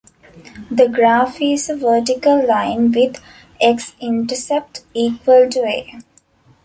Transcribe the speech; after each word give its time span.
The 0.71 0.87
graph 0.89 1.39
is 1.43 1.69
a 1.69 1.75
vertical 1.75 2.43
line 2.47 2.91
with 2.91 3.21
"x"-intercept 3.61 4.81
equal 4.95 5.47
to 5.47 5.59
"a". 5.63 5.99